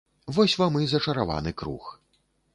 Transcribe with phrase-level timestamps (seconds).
[0.37, 1.93] Вось вам і зачараваны круг.